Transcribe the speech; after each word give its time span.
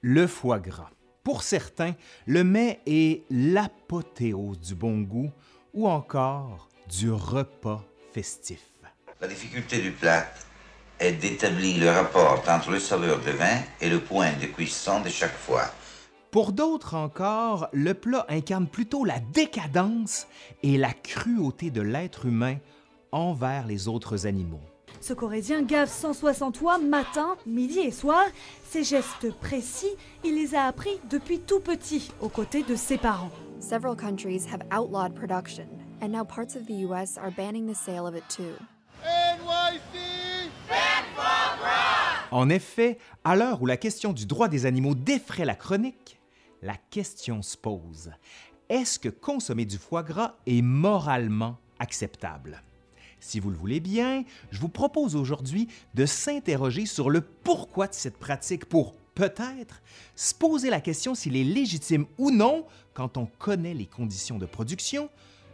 Le 0.00 0.28
foie 0.28 0.60
gras. 0.60 0.90
Pour 1.24 1.42
certains, 1.42 1.94
le 2.26 2.44
mets 2.44 2.80
est 2.86 3.24
l'apothéose 3.30 4.60
du 4.60 4.76
bon 4.76 5.00
goût 5.00 5.32
ou 5.74 5.88
encore 5.88 6.68
du 6.88 7.10
repas 7.10 7.84
festif. 8.12 8.62
La 9.20 9.26
difficulté 9.26 9.80
du 9.80 9.90
plat 9.90 10.24
est 11.00 11.12
d'établir 11.14 11.80
le 11.80 11.90
rapport 11.90 12.44
entre 12.48 12.70
le 12.70 12.78
saveur 12.78 13.20
de 13.20 13.32
vin 13.32 13.58
et 13.80 13.90
le 13.90 13.98
point 13.98 14.32
de 14.40 14.46
cuisson 14.46 15.00
de 15.00 15.08
chaque 15.08 15.36
foie. 15.36 15.68
Pour 16.30 16.52
d'autres 16.52 16.94
encore, 16.94 17.68
le 17.72 17.94
plat 17.94 18.24
incarne 18.28 18.68
plutôt 18.68 19.04
la 19.04 19.18
décadence 19.18 20.28
et 20.62 20.78
la 20.78 20.92
cruauté 20.92 21.70
de 21.70 21.82
l'être 21.82 22.26
humain 22.26 22.58
envers 23.10 23.66
les 23.66 23.88
autres 23.88 24.26
animaux. 24.26 24.62
Ce 25.00 25.12
Corrézien 25.12 25.62
gave 25.62 25.88
160 25.88 26.60
oies 26.60 26.78
matin, 26.78 27.36
midi 27.46 27.78
et 27.80 27.90
soir. 27.90 28.24
Ces 28.68 28.84
gestes 28.84 29.32
précis, 29.40 29.90
il 30.24 30.34
les 30.34 30.54
a 30.54 30.64
appris 30.64 31.00
depuis 31.08 31.38
tout 31.38 31.60
petit, 31.60 32.10
aux 32.20 32.28
côtés 32.28 32.62
de 32.62 32.74
ses 32.74 32.98
parents. 32.98 33.30
Several 33.60 33.96
countries 33.96 34.44
have 34.46 34.62
outlawed 34.70 35.14
production, 35.14 35.66
and 36.02 36.08
now 36.08 36.24
parts 36.24 36.56
of 36.56 36.66
the 36.66 36.84
US 36.86 37.16
are 37.16 37.30
banning 37.30 37.66
the 37.66 37.76
sale 37.76 38.06
of 38.06 38.14
it 38.14 38.24
too. 38.28 38.54
En 42.30 42.50
effet, 42.50 42.98
à 43.24 43.36
l'heure 43.36 43.62
où 43.62 43.66
la 43.66 43.76
question 43.76 44.12
du 44.12 44.26
droit 44.26 44.48
des 44.48 44.66
animaux 44.66 44.94
défraie 44.94 45.46
la 45.46 45.54
chronique, 45.54 46.20
la 46.60 46.74
question 46.90 47.40
se 47.40 47.56
pose. 47.56 48.10
Est-ce 48.68 48.98
que 48.98 49.08
consommer 49.08 49.64
du 49.64 49.78
foie 49.78 50.02
gras 50.02 50.34
est 50.46 50.60
moralement 50.60 51.56
acceptable? 51.78 52.62
Si 53.20 53.40
vous 53.40 53.50
le 53.50 53.56
voulez 53.56 53.80
bien, 53.80 54.24
je 54.50 54.60
vous 54.60 54.68
propose 54.68 55.16
aujourd'hui 55.16 55.68
de 55.94 56.06
s'interroger 56.06 56.86
sur 56.86 57.10
le 57.10 57.20
pourquoi 57.20 57.88
de 57.88 57.94
cette 57.94 58.18
pratique 58.18 58.64
pour 58.64 58.94
peut-être 59.14 59.82
se 60.14 60.34
poser 60.34 60.70
la 60.70 60.80
question 60.80 61.14
s'il 61.14 61.36
est 61.36 61.44
légitime 61.44 62.06
ou 62.18 62.30
non, 62.30 62.64
quand 62.94 63.16
on 63.16 63.26
connaît 63.26 63.74
les 63.74 63.86
conditions 63.86 64.38
de 64.38 64.46
production, 64.46 65.10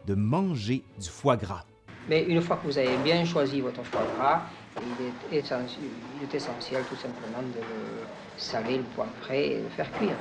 de 0.07 0.15
manger 0.15 0.85
du 1.01 1.09
foie 1.09 1.37
gras. 1.37 1.65
Mais 2.09 2.23
une 2.25 2.43
fois 2.43 2.59
que 2.59 2.67
vous 2.67 2.77
avez 2.77 2.99
bien 2.99 3.25
choisi 3.25 3.63
votre 3.63 3.83
foie 3.83 4.07
gras, 4.17 4.43
il 4.77 5.37
est 5.37 5.39
essentiel, 5.39 5.87
il 6.19 6.25
est 6.25 6.35
essentiel 6.35 6.85
tout 6.89 6.97
simplement 6.97 7.43
de 7.43 7.61
le 7.61 8.07
saler, 8.37 8.77
le 8.77 8.83
poivrer 8.95 9.53
et 9.53 9.63
le 9.63 9.69
faire 9.71 9.91
cuire. 9.93 10.17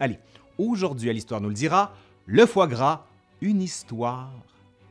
Allez, 0.00 0.18
aujourd'hui 0.58 1.10
à 1.10 1.12
l'Histoire 1.12 1.40
nous 1.40 1.48
le 1.48 1.54
dira, 1.54 1.94
le 2.26 2.46
foie 2.46 2.66
gras, 2.66 3.06
une 3.40 3.62
histoire 3.62 4.32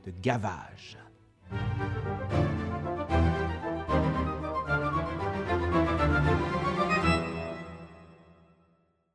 de 0.06 0.14
gavage. 0.22 1.01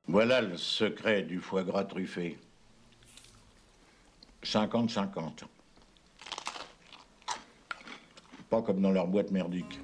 Voilà 0.09 0.41
le 0.41 0.57
secret 0.57 1.23
du 1.23 1.41
foie 1.41 1.63
gras 1.63 1.85
truffé. 1.85 2.39
50-50. 4.43 5.43
Pas 8.49 8.63
comme 8.63 8.81
dans 8.81 8.93
leur 8.93 9.09
boîte 9.09 9.31
merdique. 9.31 9.79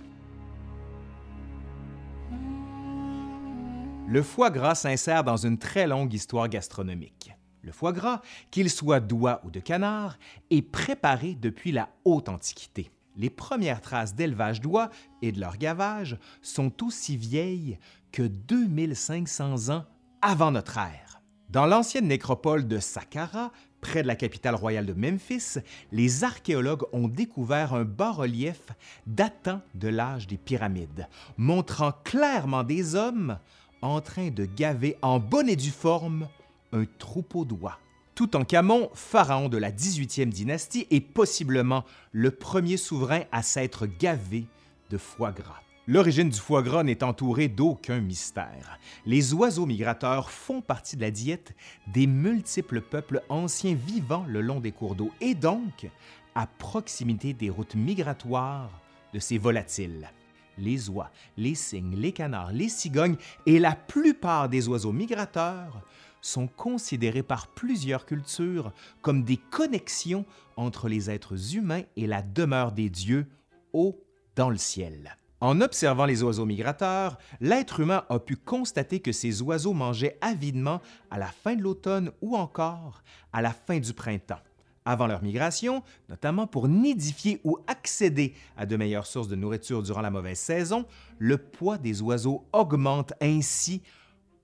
Le 4.08 4.22
foie 4.22 4.50
gras 4.50 4.74
s'insère 4.74 5.24
dans 5.24 5.36
une 5.36 5.58
très 5.58 5.86
longue 5.86 6.12
histoire 6.14 6.48
gastronomique. 6.48 7.32
Le 7.62 7.70
foie 7.70 7.92
gras, 7.92 8.22
qu'il 8.50 8.68
soit 8.68 9.00
d'oie 9.00 9.40
ou 9.44 9.50
de 9.50 9.60
canard, 9.60 10.18
est 10.50 10.62
préparé 10.62 11.34
depuis 11.34 11.70
la 11.70 11.90
haute 12.04 12.28
antiquité. 12.28 12.90
Les 13.16 13.30
premières 13.30 13.80
traces 13.80 14.14
d'élevage 14.14 14.60
d'oies 14.60 14.90
et 15.20 15.30
de 15.30 15.40
leur 15.40 15.58
gavage 15.58 16.18
sont 16.40 16.82
aussi 16.82 17.16
vieilles 17.16 17.78
que 18.10 18.22
2500 18.22 19.72
ans 19.72 19.84
avant 20.22 20.50
notre 20.50 20.78
ère. 20.78 21.20
Dans 21.50 21.66
l'ancienne 21.66 22.08
nécropole 22.08 22.66
de 22.66 22.78
Saqqara, 22.78 23.52
près 23.80 24.02
de 24.02 24.08
la 24.08 24.16
capitale 24.16 24.54
royale 24.54 24.86
de 24.86 24.94
Memphis, 24.94 25.58
les 25.92 26.24
archéologues 26.24 26.84
ont 26.92 27.08
découvert 27.08 27.74
un 27.74 27.84
bas-relief 27.84 28.60
datant 29.06 29.60
de 29.74 29.88
l'âge 29.88 30.26
des 30.26 30.38
pyramides, 30.38 31.08
montrant 31.36 31.92
clairement 32.04 32.64
des 32.64 32.94
hommes 32.94 33.38
en 33.82 34.00
train 34.00 34.30
de 34.30 34.46
gaver 34.46 34.96
en 35.02 35.18
bonne 35.18 35.48
et 35.48 35.56
due 35.56 35.70
forme 35.70 36.28
un 36.72 36.84
troupeau 36.98 37.44
d'oies. 37.44 37.78
Toutankhamon, 38.14 38.90
pharaon 38.94 39.48
de 39.48 39.56
la 39.56 39.72
18e 39.72 40.28
dynastie, 40.28 40.86
est 40.90 41.00
possiblement 41.00 41.84
le 42.12 42.30
premier 42.30 42.76
souverain 42.76 43.22
à 43.32 43.42
s'être 43.42 43.86
gavé 43.86 44.46
de 44.90 44.98
foie 44.98 45.32
gras. 45.32 45.62
L'origine 45.88 46.28
du 46.28 46.38
foie 46.38 46.62
gras 46.62 46.84
n'est 46.84 47.02
entourée 47.02 47.48
d'aucun 47.48 48.00
mystère. 48.00 48.78
Les 49.04 49.34
oiseaux 49.34 49.66
migrateurs 49.66 50.30
font 50.30 50.60
partie 50.60 50.96
de 50.96 51.00
la 51.00 51.10
diète 51.10 51.54
des 51.88 52.06
multiples 52.06 52.80
peuples 52.80 53.22
anciens 53.28 53.74
vivant 53.74 54.24
le 54.28 54.42
long 54.42 54.60
des 54.60 54.70
cours 54.70 54.94
d'eau 54.94 55.10
et 55.20 55.34
donc 55.34 55.88
à 56.34 56.46
proximité 56.46 57.32
des 57.32 57.50
routes 57.50 57.74
migratoires 57.74 58.70
de 59.12 59.18
ces 59.18 59.38
volatiles. 59.38 60.08
Les 60.56 60.88
oies, 60.88 61.10
les 61.36 61.54
cygnes, 61.54 61.96
les 61.96 62.12
canards, 62.12 62.52
les 62.52 62.68
cigognes 62.68 63.16
et 63.46 63.58
la 63.58 63.74
plupart 63.74 64.48
des 64.48 64.68
oiseaux 64.68 64.92
migrateurs 64.92 65.82
sont 66.22 66.46
considérés 66.46 67.22
par 67.22 67.48
plusieurs 67.48 68.06
cultures 68.06 68.72
comme 69.02 69.24
des 69.24 69.36
connexions 69.36 70.24
entre 70.56 70.88
les 70.88 71.10
êtres 71.10 71.56
humains 71.56 71.82
et 71.96 72.06
la 72.06 72.22
demeure 72.22 72.72
des 72.72 72.88
dieux 72.88 73.26
haut 73.74 74.02
dans 74.36 74.48
le 74.48 74.56
ciel. 74.56 75.18
En 75.40 75.60
observant 75.60 76.06
les 76.06 76.22
oiseaux 76.22 76.46
migrateurs, 76.46 77.18
l'être 77.40 77.80
humain 77.80 78.04
a 78.08 78.20
pu 78.20 78.36
constater 78.36 79.00
que 79.00 79.10
ces 79.10 79.42
oiseaux 79.42 79.72
mangeaient 79.72 80.16
avidement 80.20 80.80
à 81.10 81.18
la 81.18 81.26
fin 81.26 81.56
de 81.56 81.62
l'automne 81.62 82.12
ou 82.22 82.36
encore 82.36 83.02
à 83.32 83.42
la 83.42 83.50
fin 83.50 83.80
du 83.80 83.92
printemps. 83.92 84.38
Avant 84.84 85.08
leur 85.08 85.22
migration, 85.22 85.82
notamment 86.08 86.46
pour 86.46 86.68
nidifier 86.68 87.40
ou 87.42 87.58
accéder 87.66 88.34
à 88.56 88.66
de 88.66 88.76
meilleures 88.76 89.06
sources 89.06 89.28
de 89.28 89.36
nourriture 89.36 89.82
durant 89.82 90.00
la 90.00 90.10
mauvaise 90.10 90.38
saison, 90.38 90.86
le 91.18 91.38
poids 91.38 91.78
des 91.78 92.02
oiseaux 92.02 92.44
augmente 92.52 93.12
ainsi 93.20 93.82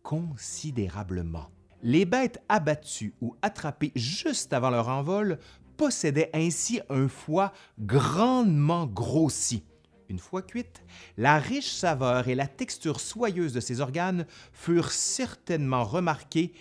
considérablement. 0.03 1.49
Les 1.83 2.05
bêtes 2.05 2.43
abattues 2.49 3.15
ou 3.21 3.37
attrapées 3.41 3.93
juste 3.95 4.53
avant 4.53 4.71
leur 4.71 4.89
envol 4.89 5.39
possédaient 5.77 6.31
ainsi 6.35 6.81
un 6.91 7.07
foie 7.07 7.53
grandement 7.79 8.87
grossi. 8.87 9.65
Une 10.09 10.19
fois 10.19 10.43
cuite, 10.43 10.83
la 11.17 11.39
riche 11.39 11.71
saveur 11.71 12.29
et 12.29 12.35
la 12.35 12.47
texture 12.47 12.99
soyeuse 12.99 13.53
de 13.53 13.61
ces 13.61 13.81
organes 13.81 14.27
furent 14.53 14.91
certainement 14.91 15.85
remarquées 15.85 16.53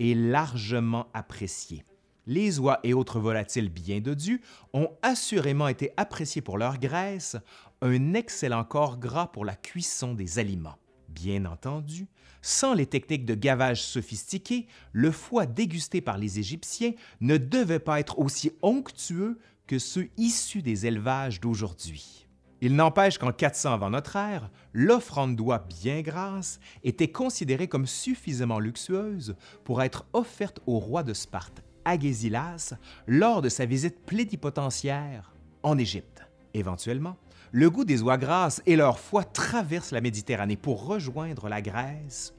et 0.00 0.14
largement 0.14 1.06
appréciées. 1.12 1.84
Les 2.26 2.58
oies 2.58 2.80
et 2.82 2.94
autres 2.94 3.20
volatiles 3.20 3.68
bien 3.68 4.00
dodus 4.00 4.40
ont 4.72 4.90
assurément 5.02 5.68
été 5.68 5.92
appréciés 5.96 6.40
pour 6.40 6.56
leur 6.56 6.78
graisse, 6.78 7.36
un 7.82 8.14
excellent 8.14 8.64
corps 8.64 8.98
gras 8.98 9.26
pour 9.26 9.44
la 9.44 9.54
cuisson 9.54 10.14
des 10.14 10.38
aliments. 10.38 10.78
Bien 11.14 11.44
entendu, 11.44 12.08
sans 12.42 12.74
les 12.74 12.86
techniques 12.86 13.24
de 13.24 13.34
gavage 13.34 13.82
sophistiquées, 13.82 14.66
le 14.92 15.10
foie 15.10 15.46
dégusté 15.46 16.00
par 16.00 16.18
les 16.18 16.38
Égyptiens 16.38 16.92
ne 17.20 17.36
devait 17.36 17.78
pas 17.78 18.00
être 18.00 18.18
aussi 18.18 18.50
onctueux 18.62 19.38
que 19.66 19.78
ceux 19.78 20.08
issus 20.16 20.60
des 20.60 20.86
élevages 20.86 21.40
d'aujourd'hui. 21.40 22.26
Il 22.60 22.76
n'empêche 22.76 23.18
qu'en 23.18 23.32
400 23.32 23.72
avant 23.72 23.90
notre 23.90 24.16
ère, 24.16 24.50
l'offrande 24.72 25.36
d'oie 25.36 25.58
bien 25.58 26.00
grasse 26.00 26.60
était 26.82 27.10
considérée 27.10 27.68
comme 27.68 27.86
suffisamment 27.86 28.58
luxueuse 28.58 29.36
pour 29.64 29.82
être 29.82 30.06
offerte 30.12 30.60
au 30.66 30.78
roi 30.78 31.02
de 31.02 31.12
Sparte, 31.12 31.62
Agésilas, 31.84 32.74
lors 33.06 33.42
de 33.42 33.48
sa 33.48 33.66
visite 33.66 34.04
plénipotentiaire 34.06 35.34
en 35.62 35.78
Égypte. 35.78 36.13
Éventuellement, 36.54 37.16
le 37.50 37.68
goût 37.68 37.84
des 37.84 38.00
oies 38.02 38.16
grasses 38.16 38.62
et 38.64 38.76
leur 38.76 38.98
foie 38.98 39.24
traversent 39.24 39.90
la 39.90 40.00
Méditerranée 40.00 40.56
pour 40.56 40.86
rejoindre 40.86 41.48
la 41.48 41.60
Grèce, 41.60 42.32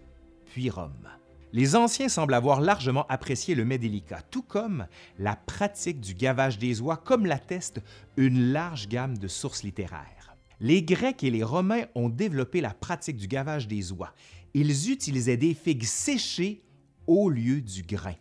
puis 0.46 0.70
Rome. 0.70 1.09
Les 1.52 1.76
anciens 1.76 2.09
semblent 2.09 2.34
avoir 2.34 2.59
largement 2.59 3.06
apprécié 3.08 3.56
le 3.56 3.66
mets 3.66 3.78
délicat, 3.78 4.22
tout 4.29 4.41
comme 4.41 4.88
la 5.20 5.35
pratique 5.35 6.02
du 6.02 6.14
gavage 6.14 6.58
des 6.58 6.82
oies, 6.82 6.97
comme 6.97 7.26
l'atteste 7.26 7.82
une 8.17 8.52
large 8.52 8.88
gamme 8.88 9.17
de 9.17 9.28
sources 9.28 9.64
littéraires. 9.64 10.35
Les 10.59 10.82
Grecs 10.82 11.23
et 11.23 11.32
les 11.32 11.44
Romains 11.44 11.85
ont 11.96 12.09
développé 12.09 12.61
la 12.61 12.73
pratique 12.73 13.18
du 13.18 13.28
gavage 13.28 13.68
des 13.68 13.91
oies. 13.91 14.14
Ils 14.53 14.91
utilisaient 14.91 15.38
des 15.38 15.53
figues 15.53 15.84
séchées 15.84 16.61
au 17.08 17.29
lieu 17.29 17.61
du 17.61 17.84
grain. 17.84 18.16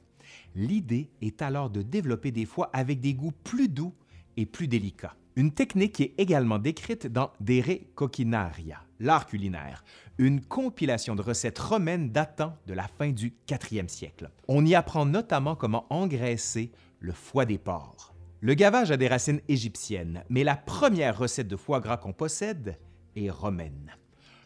L'idée 0.56 1.10
est 1.20 1.42
alors 1.42 1.70
de 1.70 1.82
développer 1.82 2.32
des 2.32 2.46
foies 2.46 2.70
avec 2.72 3.00
des 3.00 3.14
goûts 3.14 3.32
plus 3.44 3.68
doux 3.68 3.94
et 4.36 4.46
plus 4.46 4.68
délicats. 4.68 5.16
Une 5.36 5.50
technique 5.50 5.94
qui 5.94 6.02
est 6.04 6.14
également 6.18 6.60
décrite 6.60 7.08
dans 7.08 7.32
De 7.40 7.60
Coquinaria, 7.96 8.78
l'art 9.00 9.26
culinaire, 9.26 9.84
une 10.16 10.40
compilation 10.40 11.16
de 11.16 11.22
recettes 11.22 11.58
romaines 11.58 12.12
datant 12.12 12.56
de 12.68 12.72
la 12.72 12.86
fin 12.86 13.10
du 13.10 13.34
4e 13.48 13.88
siècle. 13.88 14.30
On 14.46 14.64
y 14.64 14.76
apprend 14.76 15.06
notamment 15.06 15.56
comment 15.56 15.86
engraisser 15.90 16.70
le 17.00 17.12
foie 17.12 17.46
des 17.46 17.58
porcs. 17.58 18.14
Le 18.40 18.54
gavage 18.54 18.92
a 18.92 18.96
des 18.96 19.08
racines 19.08 19.40
égyptiennes, 19.48 20.22
mais 20.28 20.44
la 20.44 20.54
première 20.54 21.18
recette 21.18 21.48
de 21.48 21.56
foie 21.56 21.80
gras 21.80 21.96
qu'on 21.96 22.12
possède 22.12 22.78
est 23.16 23.30
romaine. 23.30 23.96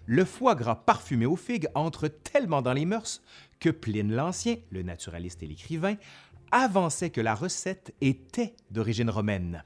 le 0.06 0.25
foie 0.25 0.55
gras 0.55 0.75
parfumé 0.75 1.26
aux 1.26 1.37
figues 1.37 1.69
entre 1.75 2.08
tellement 2.08 2.62
dans 2.62 2.73
les 2.73 2.87
mœurs 2.87 3.20
que 3.61 3.69
Pline 3.69 4.11
l'Ancien, 4.11 4.56
le 4.70 4.82
naturaliste 4.82 5.43
et 5.43 5.46
l'écrivain, 5.46 5.96
avançait 6.50 7.11
que 7.11 7.20
la 7.20 7.34
recette 7.34 7.94
était 8.00 8.55
d'origine 8.70 9.11
romaine. 9.11 9.62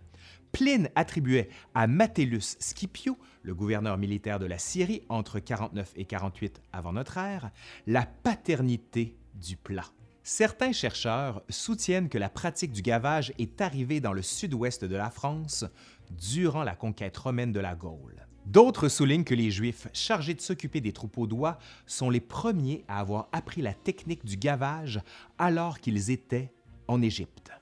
Pline 0.52 0.90
attribuait 0.94 1.49
à 1.75 1.87
Metellus 1.87 2.56
Scipio, 2.58 3.16
le 3.43 3.54
gouverneur 3.54 3.96
militaire 3.96 4.38
de 4.38 4.46
la 4.46 4.58
Syrie 4.58 5.02
entre 5.08 5.40
49 5.40 5.93
et 5.96 6.04
48 6.04 6.60
avant 6.72 6.93
notre 6.93 7.16
ère, 7.16 7.50
la 7.87 8.04
paternité 8.04 9.16
du 9.34 9.56
plat. 9.56 9.87
Certains 10.22 10.72
chercheurs 10.72 11.43
soutiennent 11.49 12.08
que 12.08 12.19
la 12.19 12.28
pratique 12.28 12.72
du 12.72 12.82
gavage 12.82 13.32
est 13.38 13.60
arrivée 13.60 14.00
dans 14.00 14.12
le 14.12 14.22
sud-ouest 14.22 14.84
de 14.84 14.94
la 14.94 15.10
France 15.10 15.64
durant 16.10 16.62
la 16.62 16.76
conquête 16.76 17.16
romaine 17.16 17.52
de 17.52 17.58
la 17.58 17.75
Gaule. 17.75 18.26
D'autres 18.44 18.88
soulignent 18.88 19.25
que 19.25 19.34
les 19.34 19.50
Juifs 19.50 19.88
chargés 19.93 20.34
de 20.34 20.40
s'occuper 20.40 20.81
des 20.81 20.93
troupeaux 20.93 21.26
d'oies 21.26 21.58
sont 21.87 22.10
les 22.10 22.20
premiers 22.20 22.84
à 22.88 23.00
avoir 23.00 23.28
appris 23.32 23.62
la 23.62 23.72
technique 23.72 24.25
du 24.25 24.37
gavage 24.37 25.00
alors 25.38 25.81
qu'ils 25.81 26.10
étaient 26.10 26.52
en 26.88 27.00
Égypte. 27.02 27.52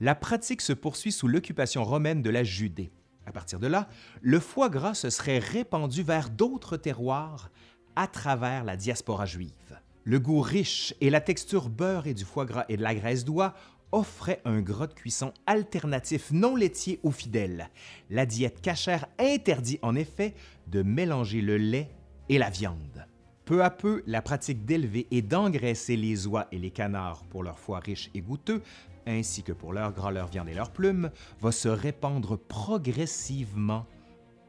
La 0.00 0.14
pratique 0.14 0.60
se 0.60 0.72
poursuit 0.72 1.12
sous 1.12 1.28
l'occupation 1.28 1.84
romaine 1.84 2.22
de 2.22 2.30
la 2.30 2.44
Judée. 2.44 2.90
À 3.26 3.32
partir 3.32 3.60
de 3.60 3.66
là, 3.66 3.88
le 4.22 4.40
foie 4.40 4.70
gras 4.70 4.94
se 4.94 5.10
serait 5.10 5.38
répandu 5.38 6.02
vers 6.02 6.30
d'autres 6.30 6.76
terroirs 6.76 7.50
à 7.96 8.06
travers 8.06 8.64
la 8.64 8.76
diaspora 8.76 9.26
juive. 9.26 9.80
Le 10.04 10.18
goût 10.18 10.40
riche 10.40 10.94
et 11.00 11.10
la 11.10 11.20
texture 11.20 11.68
beurrée 11.68 12.14
du 12.14 12.24
foie 12.24 12.46
gras 12.46 12.64
et 12.68 12.76
de 12.76 12.82
la 12.82 12.94
graisse 12.94 13.24
d'oie 13.24 13.54
offraient 13.92 14.40
un 14.44 14.60
gras 14.60 14.86
de 14.86 14.94
cuisson 14.94 15.32
alternatif 15.46 16.30
non 16.30 16.56
laitier 16.56 17.00
aux 17.02 17.10
fidèles. 17.10 17.68
La 18.08 18.26
diète 18.26 18.60
cachère 18.60 19.06
interdit 19.18 19.78
en 19.82 19.94
effet 19.94 20.34
de 20.68 20.82
mélanger 20.82 21.40
le 21.40 21.56
lait 21.56 21.90
et 22.28 22.38
la 22.38 22.50
viande. 22.50 23.06
Peu 23.50 23.64
à 23.64 23.70
peu, 23.70 24.04
la 24.06 24.22
pratique 24.22 24.64
d'élever 24.64 25.08
et 25.10 25.22
d'engraisser 25.22 25.96
les 25.96 26.28
oies 26.28 26.46
et 26.52 26.58
les 26.60 26.70
canards 26.70 27.24
pour 27.24 27.42
leur 27.42 27.58
foie 27.58 27.80
riche 27.80 28.08
et 28.14 28.20
goûteux, 28.20 28.62
ainsi 29.08 29.42
que 29.42 29.50
pour 29.50 29.72
leur 29.72 29.92
gras, 29.92 30.12
leur 30.12 30.28
viande 30.28 30.48
et 30.48 30.54
leurs 30.54 30.70
plumes, 30.70 31.10
va 31.40 31.50
se 31.50 31.66
répandre 31.66 32.38
progressivement 32.38 33.86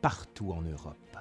partout 0.03 0.51
en 0.51 0.61
Europe. 0.61 1.17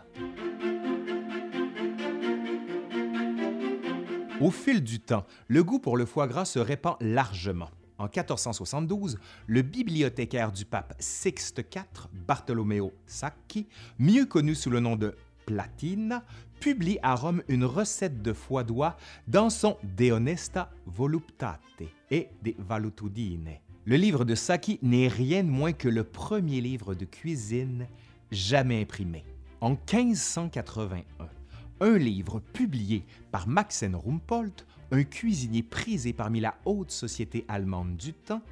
Au 4.42 4.50
fil 4.50 4.84
du 4.84 5.00
temps, 5.00 5.24
le 5.48 5.64
goût 5.64 5.78
pour 5.78 5.96
le 5.96 6.04
foie 6.04 6.28
gras 6.28 6.44
se 6.44 6.58
répand 6.58 6.96
largement. 7.00 7.70
En 7.96 8.04
1472, 8.04 9.18
le 9.46 9.62
bibliothécaire 9.62 10.52
du 10.52 10.66
pape 10.66 10.94
Sixte 10.98 11.58
IV, 11.74 12.08
Bartolomeo 12.12 12.92
Sacchi, 13.06 13.68
mieux 13.98 14.26
connu 14.26 14.54
sous 14.54 14.68
le 14.68 14.80
nom 14.80 14.96
de 14.96 15.14
Platina, 15.50 16.24
publie 16.60 17.00
à 17.02 17.16
Rome 17.16 17.42
une 17.48 17.64
recette 17.64 18.22
de 18.22 18.32
foie 18.32 18.62
d'oie 18.62 18.96
dans 19.26 19.50
son 19.50 19.76
De 19.82 20.12
Honesta 20.12 20.70
Voluptate 20.86 21.82
et 22.08 22.28
De 22.44 22.54
Valutudine. 22.56 23.56
Le 23.84 23.96
livre 23.96 24.24
de 24.24 24.36
Sacchi 24.36 24.78
n'est 24.80 25.08
rien 25.08 25.42
de 25.42 25.48
moins 25.48 25.72
que 25.72 25.88
le 25.88 26.04
premier 26.04 26.60
livre 26.60 26.94
de 26.94 27.04
cuisine 27.04 27.88
jamais 28.30 28.80
imprimé. 28.80 29.24
En 29.60 29.70
1581, 29.70 31.02
un 31.80 31.98
livre 31.98 32.38
publié 32.38 33.04
par 33.32 33.48
Maxen 33.48 33.96
Rumpolt, 33.96 34.64
un 34.92 35.02
cuisinier 35.02 35.64
prisé 35.64 36.12
parmi 36.12 36.38
la 36.38 36.54
haute 36.64 36.92
société 36.92 37.44
allemande 37.48 37.96
du 37.96 38.12
temps, 38.12 38.42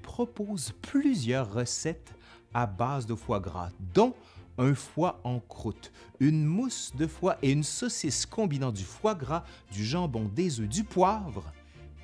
propose 0.00 0.72
plusieurs 0.80 1.52
recettes 1.52 2.14
à 2.54 2.66
base 2.66 3.04
de 3.04 3.14
foie 3.14 3.40
gras, 3.40 3.72
dont 3.92 4.14
un 4.58 4.74
foie 4.74 5.20
en 5.24 5.40
croûte, 5.40 5.92
une 6.20 6.44
mousse 6.44 6.92
de 6.96 7.06
foie 7.06 7.36
et 7.42 7.52
une 7.52 7.62
saucisse 7.62 8.26
combinant 8.26 8.72
du 8.72 8.84
foie 8.84 9.14
gras, 9.14 9.44
du 9.72 9.84
jambon, 9.84 10.30
des 10.34 10.60
œufs, 10.60 10.68
du 10.68 10.84
poivre 10.84 11.52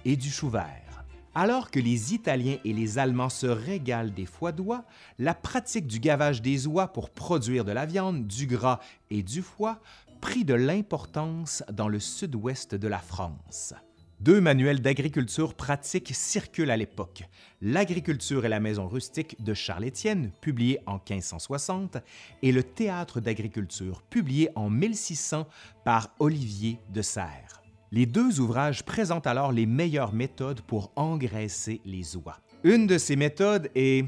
et 0.05 0.17
du 0.17 0.31
chou 0.31 0.49
vert. 0.49 1.05
Alors 1.35 1.71
que 1.71 1.81
les 1.81 2.13
Italiens 2.13 2.59
et 2.65 2.75
les 2.75 2.99
Allemands 2.99 3.31
se 3.31 3.47
régalent 3.47 4.13
des 4.13 4.27
foies 4.27 4.53
d'oie, 4.53 4.85
la 5.19 5.35
pratique 5.35 5.87
du 5.87 5.99
gavage 5.99 6.43
des 6.43 6.67
oies 6.67 6.89
pour 6.89 7.09
produire 7.09 7.65
de 7.65 7.73
la 7.73 7.87
viande, 7.87 8.27
du 8.27 8.47
gras 8.47 8.81
et 9.11 9.23
du 9.23 9.41
foie 9.41 9.81
prit 10.21 10.45
de 10.45 10.55
l'importance 10.55 11.65
dans 11.73 11.89
le 11.89 12.01
sud-ouest 12.01 12.75
de 12.75 12.87
la 12.89 12.99
France. 12.99 13.75
Deux 14.23 14.41
manuels 14.41 14.81
d'agriculture 14.81 15.53
pratique 15.53 16.13
circulent 16.15 16.71
à 16.71 16.77
l'époque. 16.77 17.25
L'agriculture 17.61 18.45
et 18.45 18.49
la 18.49 18.61
maison 18.61 18.87
rustique 18.87 19.43
de 19.43 19.53
Charles 19.53 19.85
Étienne, 19.85 20.31
publié 20.41 20.79
en 20.87 21.01
1560, 21.11 21.97
et 22.43 22.53
le 22.53 22.63
théâtre 22.63 23.21
d'agriculture, 23.21 24.01
publié 24.03 24.49
en 24.55 24.71
1600 24.71 25.49
par 25.85 26.15
Olivier 26.21 26.79
de 26.95 27.03
Serres. 27.03 27.65
Les 27.91 28.07
deux 28.07 28.39
ouvrages 28.39 28.85
présentent 28.85 29.27
alors 29.27 29.51
les 29.51 29.67
meilleures 29.67 30.13
méthodes 30.13 30.61
pour 30.61 30.93
engraisser 30.95 31.81
les 31.85 32.17
oies. 32.17 32.39
Une 32.63 32.87
de 32.87 32.99
ces 32.99 33.17
méthodes 33.17 33.71
est 33.75 34.07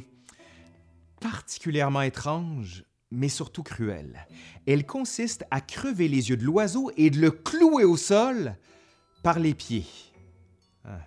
particulièrement 1.21 2.03
étrange, 2.03 2.85
mais 3.11 3.29
surtout 3.29 3.65
cruelle. 3.65 4.29
Elle 4.65 4.87
consiste 4.87 5.45
à 5.51 5.61
crever 5.61 6.07
les 6.07 6.31
yeux 6.31 6.37
de 6.37 6.45
l'oiseau 6.45 6.93
et 6.97 7.11
de 7.11 7.19
le 7.19 7.33
clouer 7.33 7.83
au 7.83 7.97
sol 7.97 8.55
par 9.25 9.39
les 9.39 9.55
pieds. 9.55 9.87
Ah. 10.85 10.99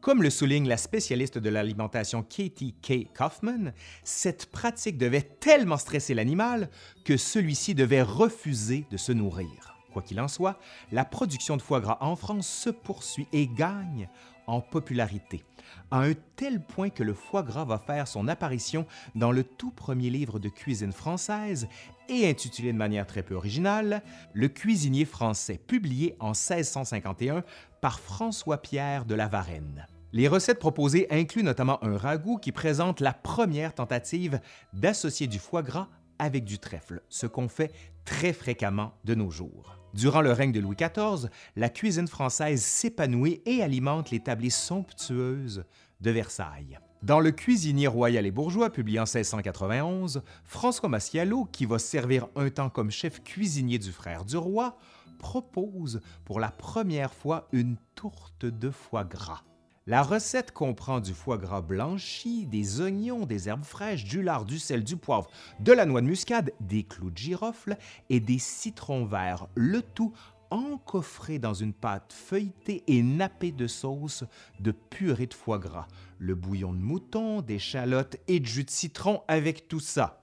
Comme 0.00 0.22
le 0.22 0.30
souligne 0.30 0.66
la 0.66 0.78
spécialiste 0.78 1.36
de 1.36 1.50
l'alimentation 1.50 2.22
Katie 2.22 2.74
K. 2.80 3.12
Kaufman, 3.14 3.72
cette 4.02 4.46
pratique 4.46 4.96
devait 4.96 5.20
tellement 5.20 5.76
stresser 5.76 6.14
l'animal 6.14 6.70
que 7.04 7.18
celui-ci 7.18 7.74
devait 7.74 8.00
refuser 8.00 8.86
de 8.90 8.96
se 8.96 9.12
nourrir. 9.12 9.76
Quoi 9.92 10.00
qu'il 10.00 10.18
en 10.22 10.28
soit, 10.28 10.58
la 10.90 11.04
production 11.04 11.58
de 11.58 11.62
foie 11.62 11.80
gras 11.80 11.98
en 12.00 12.16
France 12.16 12.48
se 12.48 12.70
poursuit 12.70 13.28
et 13.34 13.46
gagne 13.46 14.08
en 14.46 14.62
popularité, 14.62 15.44
à 15.90 16.00
un 16.00 16.14
tel 16.36 16.64
point 16.64 16.88
que 16.88 17.02
le 17.02 17.12
foie 17.12 17.42
gras 17.42 17.64
va 17.64 17.78
faire 17.78 18.08
son 18.08 18.26
apparition 18.28 18.86
dans 19.14 19.32
le 19.32 19.44
tout 19.44 19.70
premier 19.70 20.08
livre 20.08 20.38
de 20.38 20.48
cuisine 20.48 20.92
française 20.92 21.68
et 22.08 22.28
intitulé 22.28 22.72
de 22.72 22.78
manière 22.78 23.06
très 23.06 23.22
peu 23.22 23.34
originale 23.34 24.02
Le 24.32 24.48
cuisinier 24.48 25.04
français, 25.04 25.58
publié 25.58 26.16
en 26.20 26.28
1651 26.28 27.44
par 27.80 28.00
François-Pierre 28.00 29.04
de 29.04 29.14
la 29.14 29.28
Varenne. 29.28 29.86
Les 30.12 30.28
recettes 30.28 30.58
proposées 30.58 31.06
incluent 31.10 31.42
notamment 31.42 31.82
un 31.84 31.96
ragoût 31.96 32.38
qui 32.38 32.52
présente 32.52 33.00
la 33.00 33.12
première 33.12 33.74
tentative 33.74 34.40
d'associer 34.72 35.26
du 35.26 35.38
foie 35.38 35.62
gras 35.62 35.88
avec 36.18 36.44
du 36.44 36.58
trèfle, 36.58 37.02
ce 37.08 37.26
qu'on 37.26 37.48
fait 37.48 37.72
très 38.04 38.32
fréquemment 38.32 38.94
de 39.04 39.14
nos 39.14 39.30
jours. 39.30 39.78
Durant 39.94 40.20
le 40.20 40.32
règne 40.32 40.52
de 40.52 40.60
Louis 40.60 40.76
XIV, 40.76 41.28
la 41.56 41.68
cuisine 41.68 42.08
française 42.08 42.62
s'épanouit 42.62 43.42
et 43.46 43.62
alimente 43.62 44.10
les 44.10 44.20
tablées 44.20 44.50
somptueuses 44.50 45.64
de 46.00 46.10
Versailles. 46.10 46.78
Dans 47.02 47.20
Le 47.20 47.30
cuisinier 47.30 47.86
royal 47.86 48.24
et 48.26 48.30
bourgeois, 48.30 48.70
publié 48.70 48.98
en 48.98 49.04
1691, 49.04 50.22
François 50.44 50.88
Massialo, 50.88 51.44
qui 51.44 51.66
va 51.66 51.78
servir 51.78 52.26
un 52.34 52.48
temps 52.48 52.70
comme 52.70 52.90
chef 52.90 53.22
cuisinier 53.22 53.78
du 53.78 53.92
frère 53.92 54.24
du 54.24 54.36
roi, 54.38 54.78
propose 55.18 56.00
pour 56.24 56.40
la 56.40 56.50
première 56.50 57.12
fois 57.12 57.48
une 57.52 57.76
tourte 57.94 58.46
de 58.46 58.70
foie 58.70 59.04
gras. 59.04 59.42
La 59.86 60.02
recette 60.02 60.50
comprend 60.50 60.98
du 60.98 61.12
foie 61.12 61.38
gras 61.38 61.60
blanchi, 61.60 62.46
des 62.46 62.80
oignons, 62.80 63.24
des 63.24 63.48
herbes 63.48 63.64
fraîches, 63.64 64.04
du 64.04 64.20
lard, 64.20 64.44
du 64.44 64.58
sel, 64.58 64.82
du 64.82 64.96
poivre, 64.96 65.30
de 65.60 65.72
la 65.72 65.86
noix 65.86 66.00
de 66.00 66.06
muscade, 66.06 66.52
des 66.60 66.82
clous 66.82 67.10
de 67.10 67.18
girofle 67.18 67.76
et 68.10 68.18
des 68.18 68.40
citrons 68.40 69.04
verts, 69.04 69.46
le 69.54 69.82
tout 69.82 70.12
encoffré 70.50 71.38
dans 71.38 71.54
une 71.54 71.72
pâte 71.72 72.12
feuilletée 72.12 72.82
et 72.86 73.02
nappée 73.02 73.52
de 73.52 73.66
sauce 73.66 74.24
de 74.60 74.72
purée 74.72 75.26
de 75.26 75.34
foie 75.34 75.58
gras, 75.58 75.86
le 76.18 76.34
bouillon 76.34 76.72
de 76.72 76.78
mouton, 76.78 77.42
des 77.42 77.58
chalottes 77.58 78.16
et 78.28 78.40
du 78.40 78.50
jus 78.50 78.64
de 78.64 78.70
citron 78.70 79.22
avec 79.28 79.68
tout 79.68 79.80
ça. 79.80 80.22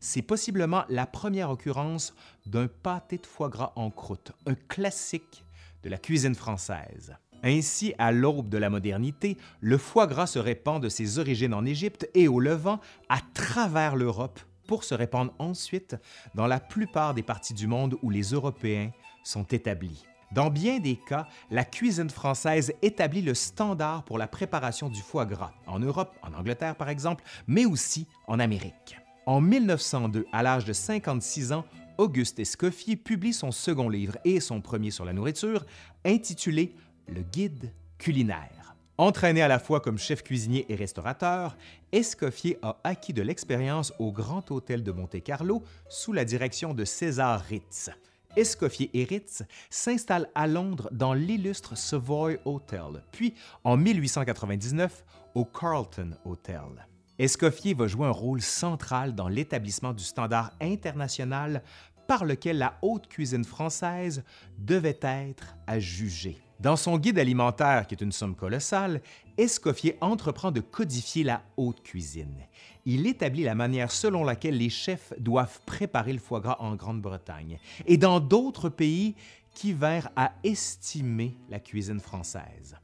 C'est 0.00 0.22
possiblement 0.22 0.84
la 0.88 1.06
première 1.06 1.50
occurrence 1.50 2.14
d'un 2.44 2.68
pâté 2.68 3.18
de 3.18 3.26
foie 3.26 3.48
gras 3.48 3.72
en 3.76 3.90
croûte, 3.90 4.32
un 4.46 4.54
classique 4.54 5.44
de 5.82 5.88
la 5.88 5.98
cuisine 5.98 6.34
française. 6.34 7.14
Ainsi, 7.42 7.94
à 7.98 8.12
l'aube 8.12 8.48
de 8.48 8.58
la 8.58 8.70
modernité, 8.70 9.36
le 9.60 9.78
foie 9.78 10.06
gras 10.06 10.26
se 10.26 10.38
répand 10.38 10.82
de 10.82 10.88
ses 10.88 11.18
origines 11.18 11.54
en 11.54 11.64
Égypte 11.64 12.08
et 12.14 12.28
au 12.28 12.40
Levant 12.40 12.80
à 13.08 13.20
travers 13.34 13.96
l'Europe 13.96 14.40
pour 14.66 14.84
se 14.84 14.94
répandre 14.94 15.32
ensuite 15.38 15.96
dans 16.34 16.46
la 16.46 16.60
plupart 16.60 17.14
des 17.14 17.22
parties 17.22 17.54
du 17.54 17.66
monde 17.66 17.96
où 18.02 18.10
les 18.10 18.30
Européens 18.30 18.90
sont 19.26 19.44
établis. 19.44 20.04
Dans 20.32 20.50
bien 20.50 20.80
des 20.80 20.96
cas, 20.96 21.28
la 21.50 21.64
cuisine 21.64 22.10
française 22.10 22.72
établit 22.82 23.22
le 23.22 23.34
standard 23.34 24.04
pour 24.04 24.18
la 24.18 24.26
préparation 24.26 24.88
du 24.88 25.00
foie 25.00 25.24
gras, 25.24 25.52
en 25.66 25.78
Europe, 25.78 26.16
en 26.22 26.32
Angleterre 26.34 26.76
par 26.76 26.88
exemple, 26.88 27.24
mais 27.46 27.64
aussi 27.64 28.06
en 28.26 28.40
Amérique. 28.40 28.98
En 29.24 29.40
1902, 29.40 30.26
à 30.32 30.42
l'âge 30.42 30.64
de 30.64 30.72
56 30.72 31.52
ans, 31.52 31.64
Auguste 31.98 32.38
Escoffier 32.38 32.96
publie 32.96 33.32
son 33.32 33.52
second 33.52 33.88
livre 33.88 34.18
et 34.24 34.40
son 34.40 34.60
premier 34.60 34.90
sur 34.90 35.04
la 35.04 35.12
nourriture, 35.12 35.64
intitulé 36.04 36.74
le 37.08 37.22
guide 37.22 37.72
culinaire. 37.98 38.76
Entraîné 38.98 39.42
à 39.42 39.48
la 39.48 39.58
fois 39.58 39.80
comme 39.80 39.98
chef 39.98 40.22
cuisinier 40.22 40.66
et 40.68 40.74
restaurateur, 40.74 41.56
Escoffier 41.92 42.58
a 42.62 42.78
acquis 42.82 43.12
de 43.12 43.22
l'expérience 43.22 43.92
au 43.98 44.10
Grand 44.10 44.50
Hôtel 44.50 44.82
de 44.82 44.92
Monte-Carlo 44.92 45.62
sous 45.88 46.12
la 46.12 46.24
direction 46.24 46.74
de 46.74 46.84
César 46.84 47.40
Ritz. 47.40 47.90
Escoffier 48.36 48.90
et 48.92 49.04
Ritz 49.04 49.42
s'installent 49.70 50.28
à 50.34 50.46
Londres 50.46 50.88
dans 50.92 51.14
l'illustre 51.14 51.76
Savoy 51.76 52.38
Hotel, 52.44 53.02
puis 53.10 53.34
en 53.64 53.76
1899 53.76 55.04
au 55.34 55.44
Carlton 55.44 56.10
Hotel. 56.24 56.86
Escoffier 57.18 57.72
va 57.72 57.86
jouer 57.86 58.06
un 58.06 58.10
rôle 58.10 58.42
central 58.42 59.14
dans 59.14 59.28
l'établissement 59.28 59.94
du 59.94 60.04
standard 60.04 60.52
international 60.60 61.62
par 62.06 62.24
lequel 62.24 62.58
la 62.58 62.78
haute 62.82 63.08
cuisine 63.08 63.44
française 63.44 64.22
devait 64.58 65.00
être 65.02 65.56
à 65.66 65.80
juger. 65.80 66.38
Dans 66.60 66.76
son 66.76 66.98
guide 66.98 67.18
alimentaire, 67.18 67.86
qui 67.86 67.94
est 67.94 68.02
une 68.02 68.12
somme 68.12 68.34
colossale, 68.34 69.02
Escoffier 69.36 69.98
entreprend 70.00 70.50
de 70.50 70.60
codifier 70.60 71.24
la 71.24 71.42
haute 71.56 71.82
cuisine. 71.82 72.46
Il 72.88 73.08
établit 73.08 73.42
la 73.42 73.56
manière 73.56 73.90
selon 73.90 74.22
laquelle 74.22 74.56
les 74.56 74.70
chefs 74.70 75.12
doivent 75.18 75.60
préparer 75.66 76.12
le 76.12 76.20
foie 76.20 76.40
gras 76.40 76.56
en 76.60 76.76
Grande-Bretagne 76.76 77.58
et 77.84 77.96
dans 77.96 78.20
d'autres 78.20 78.68
pays 78.68 79.16
qui 79.54 79.72
vinrent 79.72 80.10
à 80.14 80.32
estimer 80.44 81.36
la 81.50 81.58
cuisine 81.58 81.98
française. 81.98 82.76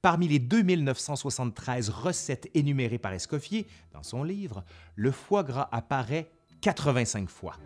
Parmi 0.00 0.28
les 0.28 0.38
2973 0.38 1.88
recettes 1.88 2.48
énumérées 2.54 2.98
par 2.98 3.12
Escoffier 3.12 3.66
dans 3.92 4.04
son 4.04 4.22
livre, 4.22 4.64
le 4.94 5.10
foie 5.10 5.42
gras 5.42 5.68
apparaît 5.72 6.30
85 6.60 7.28
fois. 7.28 7.56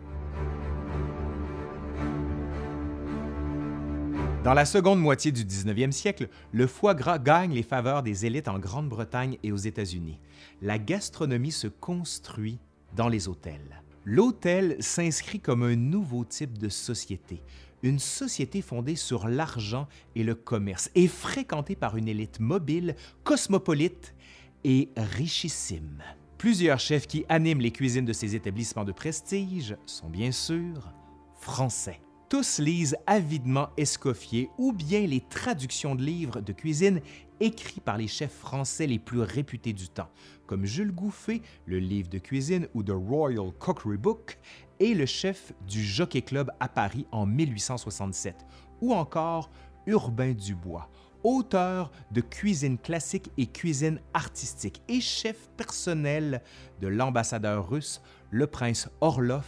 Dans 4.43 4.53
la 4.53 4.65
seconde 4.65 4.99
moitié 4.99 5.31
du 5.31 5.45
19e 5.45 5.93
siècle, 5.93 6.27
le 6.51 6.67
foie 6.67 6.95
gras 6.95 7.17
gagne 7.17 7.53
les 7.53 7.63
faveurs 7.63 8.03
des 8.03 8.25
élites 8.25 8.49
en 8.49 8.59
Grande-Bretagne 8.59 9.37
et 9.41 9.53
aux 9.53 9.57
États-Unis. 9.57 10.19
La 10.61 10.77
gastronomie 10.77 11.53
se 11.53 11.67
construit 11.67 12.59
dans 12.93 13.07
les 13.07 13.29
hôtels. 13.29 13.81
L'hôtel 14.03 14.75
s'inscrit 14.81 15.39
comme 15.39 15.63
un 15.63 15.77
nouveau 15.77 16.25
type 16.25 16.57
de 16.57 16.67
société, 16.67 17.41
une 17.83 17.99
société 17.99 18.61
fondée 18.61 18.97
sur 18.97 19.29
l'argent 19.29 19.87
et 20.13 20.25
le 20.25 20.35
commerce 20.35 20.91
et 20.93 21.07
fréquentée 21.07 21.77
par 21.77 21.95
une 21.95 22.09
élite 22.09 22.41
mobile, 22.41 22.97
cosmopolite 23.23 24.13
et 24.65 24.89
richissime. 24.97 26.03
Plusieurs 26.37 26.81
chefs 26.81 27.07
qui 27.07 27.23
animent 27.29 27.61
les 27.61 27.71
cuisines 27.71 28.03
de 28.03 28.11
ces 28.11 28.35
établissements 28.35 28.83
de 28.83 28.91
prestige 28.91 29.77
sont 29.85 30.09
bien 30.09 30.33
sûr 30.33 30.91
français 31.39 32.01
tous 32.33 32.57
lisent 32.57 32.97
avidement 33.05 33.69
Escoffier 33.77 34.49
ou 34.57 34.73
bien 34.73 35.05
les 35.05 35.21
traductions 35.21 35.93
de 35.93 36.01
livres 36.01 36.41
de 36.41 36.51
cuisine 36.51 36.99
écrits 37.39 37.79
par 37.79 37.95
les 37.95 38.07
chefs 38.07 38.33
français 38.33 38.87
les 38.87 38.97
plus 38.97 39.21
réputés 39.21 39.71
du 39.71 39.87
temps, 39.87 40.09
comme 40.47 40.65
Jules 40.65 40.95
Gouffé, 40.95 41.43
le 41.67 41.77
livre 41.77 42.09
de 42.09 42.17
cuisine 42.17 42.67
ou 42.73 42.81
The 42.81 42.89
Royal 42.89 43.51
Cookery 43.59 43.97
Book, 43.97 44.39
et 44.79 44.95
le 44.95 45.05
chef 45.05 45.53
du 45.67 45.83
Jockey 45.83 46.23
Club 46.23 46.49
à 46.59 46.67
Paris 46.69 47.05
en 47.11 47.27
1867, 47.27 48.47
ou 48.81 48.95
encore 48.95 49.51
Urbain 49.85 50.33
Dubois, 50.33 50.89
auteur 51.23 51.91
de 52.09 52.21
cuisine 52.21 52.79
classique 52.79 53.29
et 53.37 53.45
cuisine 53.45 53.99
artistique 54.15 54.81
et 54.87 55.01
chef 55.01 55.49
personnel 55.55 56.41
de 56.81 56.87
l'ambassadeur 56.87 57.69
russe, 57.69 58.01
le 58.31 58.47
prince 58.47 58.89
Orlov, 59.01 59.45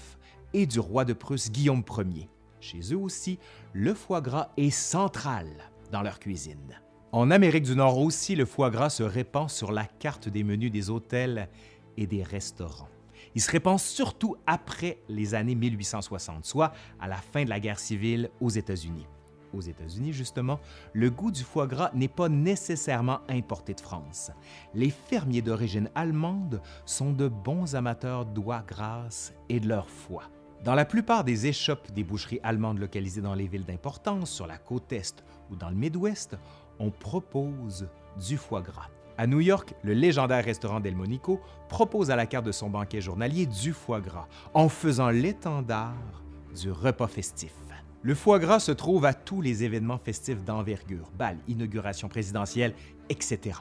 et 0.53 0.67
du 0.67 0.79
roi 0.79 1.03
de 1.03 1.13
Prusse 1.13 1.51
Guillaume 1.51 1.83
Ier. 2.13 2.29
Chez 2.59 2.93
eux 2.93 2.97
aussi, 2.97 3.39
le 3.73 3.93
foie 3.93 4.21
gras 4.21 4.49
est 4.57 4.69
central 4.69 5.47
dans 5.91 6.01
leur 6.01 6.19
cuisine. 6.19 6.79
En 7.11 7.31
Amérique 7.31 7.63
du 7.63 7.75
Nord 7.75 7.97
aussi, 7.99 8.35
le 8.35 8.45
foie 8.45 8.69
gras 8.69 8.89
se 8.89 9.03
répand 9.03 9.49
sur 9.49 9.71
la 9.71 9.85
carte 9.85 10.27
des 10.27 10.43
menus 10.43 10.71
des 10.71 10.89
hôtels 10.89 11.49
et 11.95 12.07
des 12.07 12.23
restaurants. 12.23 12.89
Il 13.35 13.41
se 13.41 13.51
répand 13.51 13.79
surtout 13.79 14.35
après 14.47 14.99
les 15.09 15.35
années 15.35 15.55
1860, 15.55 16.45
soit 16.45 16.73
à 16.99 17.07
la 17.07 17.17
fin 17.17 17.43
de 17.43 17.49
la 17.49 17.59
guerre 17.59 17.79
civile 17.79 18.29
aux 18.41 18.49
États-Unis. 18.49 19.07
Aux 19.53 19.61
États-Unis, 19.61 20.11
justement, 20.11 20.59
le 20.93 21.09
goût 21.09 21.31
du 21.31 21.43
foie 21.43 21.67
gras 21.67 21.91
n'est 21.93 22.09
pas 22.09 22.27
nécessairement 22.27 23.19
importé 23.29 23.73
de 23.73 23.79
France. 23.79 24.31
Les 24.73 24.89
fermiers 24.89 25.41
d'origine 25.41 25.89
allemande 25.95 26.61
sont 26.85 27.13
de 27.13 27.27
bons 27.27 27.75
amateurs 27.75 28.25
d'oie 28.25 28.63
grasse 28.67 29.33
et 29.47 29.59
de 29.59 29.67
leur 29.69 29.89
foie. 29.89 30.29
Dans 30.63 30.75
la 30.75 30.85
plupart 30.85 31.23
des 31.23 31.47
échoppes 31.47 31.91
des 31.91 32.03
boucheries 32.03 32.39
allemandes 32.43 32.79
localisées 32.79 33.21
dans 33.21 33.35
les 33.35 33.47
villes 33.47 33.65
d'importance, 33.65 34.31
sur 34.31 34.47
la 34.47 34.57
côte 34.57 34.91
Est 34.91 35.23
ou 35.51 35.55
dans 35.55 35.69
le 35.69 35.75
Midwest, 35.75 36.37
on 36.79 36.89
propose 36.89 37.87
du 38.27 38.37
foie 38.37 38.61
gras. 38.61 38.89
À 39.17 39.27
New 39.27 39.39
York, 39.39 39.73
le 39.83 39.93
légendaire 39.93 40.43
restaurant 40.43 40.79
Delmonico 40.79 41.39
propose 41.69 42.11
à 42.11 42.15
la 42.15 42.25
carte 42.25 42.45
de 42.45 42.51
son 42.51 42.69
banquet 42.69 42.99
journalier 42.99 43.45
du 43.45 43.73
foie 43.73 44.01
gras, 44.01 44.27
en 44.53 44.67
faisant 44.67 45.09
l'étendard 45.09 46.23
du 46.59 46.71
repas 46.71 47.07
festif. 47.07 47.53
Le 48.01 48.13
foie 48.13 48.37
gras 48.37 48.59
se 48.59 48.71
trouve 48.71 49.03
à 49.05 49.15
tous 49.15 49.41
les 49.41 49.63
événements 49.63 49.97
festifs 49.97 50.43
d'envergure, 50.43 51.09
bal, 51.17 51.37
inauguration 51.47 52.07
présidentielle, 52.07 52.75
etc. 53.09 53.57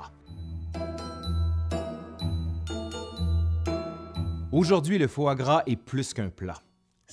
Aujourd'hui, 4.53 4.99
le 4.99 5.09
foie 5.09 5.35
gras 5.35 5.63
est 5.67 5.77
plus 5.77 6.13
qu'un 6.13 6.29
plat 6.29 6.59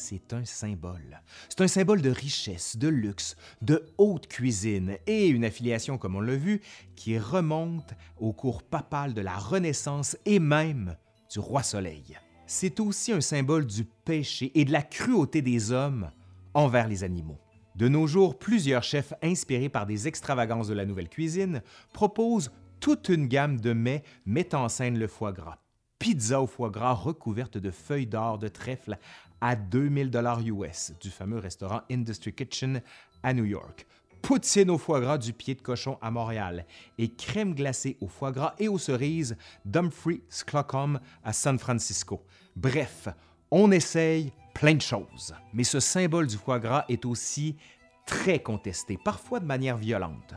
c'est 0.02 0.34
un 0.34 0.46
symbole. 0.46 1.22
C'est 1.48 1.62
un 1.62 1.68
symbole 1.68 2.02
de 2.02 2.10
richesse, 2.10 2.76
de 2.76 2.88
luxe, 2.88 3.36
de 3.62 3.86
haute 4.00 4.28
cuisine 4.28 4.98
et 5.06 5.28
une 5.28 5.46
affiliation, 5.46 6.00
comme 6.00 6.16
on 6.16 6.22
l'a 6.22 6.36
vu, 6.36 6.62
qui 6.96 7.20
remonte 7.20 7.94
au 8.20 8.34
cours 8.34 8.64
papal 8.64 9.14
de 9.14 9.22
la 9.22 9.38
Renaissance 9.38 10.18
et 10.26 10.40
même 10.40 10.98
du 11.32 11.40
roi 11.40 11.62
Soleil. 11.62 12.18
C'est 12.48 12.80
aussi 12.80 13.12
un 13.12 13.22
symbole 13.22 13.68
du 13.68 13.86
péché 13.86 14.52
et 14.56 14.66
de 14.66 14.72
la 14.72 14.82
cruauté 14.82 15.44
des 15.44 15.72
hommes 15.72 16.10
envers 16.56 16.88
les 16.88 17.04
animaux. 17.04 17.40
De 17.76 17.88
nos 17.88 18.08
jours, 18.08 18.40
plusieurs 18.40 18.84
chefs 18.84 19.14
inspirés 19.22 19.70
par 19.70 19.86
des 19.86 20.08
extravagances 20.08 20.68
de 20.68 20.74
la 20.74 20.86
nouvelle 20.86 21.10
cuisine 21.10 21.62
proposent 21.94 22.52
toute 22.80 23.10
une 23.10 23.28
gamme 23.28 23.62
de 23.62 23.72
mets 23.72 24.04
mettant 24.26 24.64
en 24.64 24.70
scène 24.70 24.98
le 24.98 25.08
foie 25.08 25.32
gras. 25.32 25.60
Pizza 26.02 26.42
au 26.42 26.48
foie 26.48 26.72
gras 26.72 26.94
recouverte 26.94 27.60
de 27.60 27.70
feuilles 27.70 28.08
d'or 28.08 28.40
de 28.40 28.48
trèfle 28.48 28.98
à 29.42 29.56
2000 29.56 30.12
dollars 30.12 30.40
US 30.42 30.94
du 31.02 31.10
fameux 31.10 31.40
restaurant 31.40 31.82
Industry 31.92 32.34
Kitchen 32.34 32.82
à 33.24 33.34
New 33.34 33.46
York. 33.46 33.86
Poutine 34.22 34.70
au 34.70 34.78
foie 34.78 35.02
gras 35.02 35.18
du 35.18 35.34
pied 35.34 35.56
de 35.56 35.62
cochon 35.62 35.98
à 36.00 36.12
Montréal 36.12 36.66
et 37.00 37.10
crème 37.10 37.56
glacée 37.56 37.98
au 38.02 38.08
foie 38.08 38.32
gras 38.32 38.54
et 38.60 38.68
aux 38.68 38.78
cerises 38.78 39.36
d'Humphrey 39.66 40.22
Slocum 40.30 41.00
à 41.24 41.34
San 41.34 41.58
Francisco. 41.58 42.24
Bref, 42.56 43.08
on 43.50 43.72
essaye 43.72 44.32
plein 44.54 44.76
de 44.76 44.82
choses. 44.82 45.34
Mais 45.54 45.64
ce 45.64 45.80
symbole 45.80 46.28
du 46.28 46.38
foie 46.38 46.60
gras 46.60 46.86
est 46.88 47.06
aussi 47.06 47.58
très 48.06 48.40
contesté, 48.40 49.00
parfois 49.04 49.40
de 49.40 49.46
manière 49.46 49.78
violente. 49.78 50.36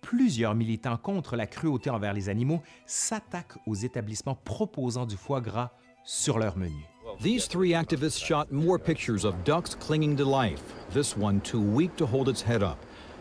Plusieurs 0.00 0.54
militants 0.54 0.96
contre 0.96 1.36
la 1.36 1.46
cruauté 1.46 1.90
envers 1.90 2.12
les 2.12 2.28
animaux 2.28 2.62
s'attaquent 2.86 3.58
aux 3.66 3.74
établissements 3.74 4.36
proposant 4.36 5.04
du 5.04 5.16
foie 5.16 5.40
gras 5.40 5.72
sur 6.04 6.38
leur 6.38 6.56
menu. 6.56 6.86
These 7.22 7.46
three 7.46 7.70
activists 7.70 8.22
shot 8.22 8.52
more 8.52 8.78
pictures 8.78 9.24
of 9.24 9.42
ducks 9.42 9.74
clinging 9.74 10.16
to 10.16 10.24
life, 10.24 10.60
this 10.92 11.16
one 11.16 11.40
too 11.40 11.60
weak 11.60 11.96
to 11.96 12.04
hold 12.04 12.28
its 12.28 12.42
head 12.42 12.62
up. 12.62 12.76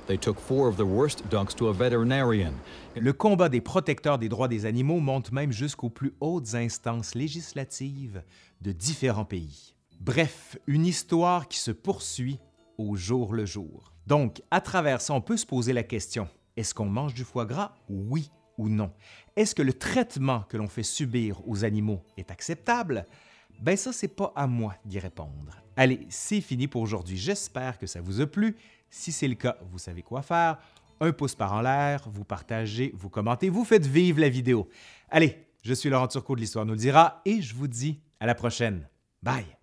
They 0.05 0.17
took 0.17 0.37
four 0.37 0.67
of 0.67 0.75
the 0.75 0.85
worst 0.85 1.23
ducks 1.29 1.55
to 1.55 1.69
a 1.69 1.73
veterinarian. 1.73 2.53
Le 2.95 3.13
combat 3.13 3.47
des 3.47 3.61
protecteurs 3.61 4.17
des 4.17 4.27
droits 4.27 4.49
des 4.49 4.65
animaux 4.65 4.99
monte 4.99 5.31
même 5.31 5.53
jusqu'aux 5.53 5.89
plus 5.89 6.13
hautes 6.19 6.55
instances 6.55 7.15
législatives 7.15 8.21
de 8.61 8.73
différents 8.73 9.23
pays. 9.23 9.75
Bref, 10.01 10.57
une 10.67 10.85
histoire 10.85 11.47
qui 11.47 11.59
se 11.59 11.71
poursuit 11.71 12.39
au 12.77 12.97
jour 12.97 13.33
le 13.33 13.45
jour. 13.45 13.93
Donc, 14.07 14.41
à 14.51 14.59
travers 14.59 14.99
ça, 14.99 15.13
on 15.13 15.21
peut 15.21 15.37
se 15.37 15.45
poser 15.45 15.71
la 15.71 15.83
question, 15.83 16.27
est-ce 16.57 16.73
qu'on 16.73 16.85
mange 16.85 17.13
du 17.13 17.23
foie 17.23 17.45
gras? 17.45 17.71
Oui 17.89 18.29
ou 18.57 18.67
non? 18.67 18.91
Est-ce 19.37 19.55
que 19.55 19.63
le 19.63 19.73
traitement 19.73 20.41
que 20.49 20.57
l'on 20.57 20.67
fait 20.67 20.83
subir 20.83 21.41
aux 21.47 21.63
animaux 21.63 22.03
est 22.17 22.29
acceptable? 22.29 23.05
Ben 23.59 23.75
ça, 23.77 23.91
c'est 23.93 24.07
pas 24.07 24.31
à 24.35 24.47
moi 24.47 24.75
d'y 24.85 25.00
répondre. 25.00 25.62
Allez, 25.75 26.05
c'est 26.09 26.41
fini 26.41 26.67
pour 26.67 26.81
aujourd'hui. 26.81 27.17
J'espère 27.17 27.77
que 27.77 27.88
ça 27.88 28.01
vous 28.01 28.21
a 28.21 28.27
plu. 28.27 28.55
Si 28.89 29.12
c'est 29.12 29.27
le 29.27 29.35
cas, 29.35 29.57
vous 29.71 29.79
savez 29.79 30.01
quoi 30.01 30.21
faire. 30.21 30.57
Un 31.01 31.12
pouce 31.12 31.35
par 31.35 31.51
en 31.53 31.62
l'air, 31.62 32.07
vous 32.09 32.24
partagez, 32.24 32.93
vous 32.95 33.09
commentez, 33.09 33.50
vous 33.50 33.65
faites 33.65 33.85
vivre 33.85 34.21
la 34.21 34.29
vidéo. 34.29 34.69
Allez, 35.09 35.45
je 35.62 35.74
suis 35.74 35.89
Laurent 35.89 36.07
Turcot 36.07 36.35
de 36.35 36.41
l'Histoire 36.41 36.65
nous 36.65 36.74
le 36.74 36.79
dira 36.79 37.21
et 37.25 37.41
je 37.41 37.53
vous 37.53 37.67
dis 37.67 38.00
à 38.19 38.25
la 38.25 38.35
prochaine. 38.35 38.88
Bye! 39.21 39.54